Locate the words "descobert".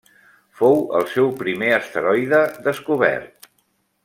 2.69-3.51